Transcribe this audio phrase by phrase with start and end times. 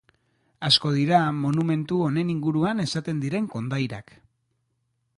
[0.69, 4.19] Asko dira monumentu honen inguruan esaten diren kondairak.